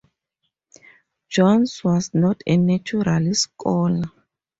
[1.29, 4.05] Johns was not a natural scholar.